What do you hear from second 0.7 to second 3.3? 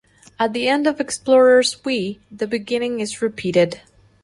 of "Explorers We" the beginning is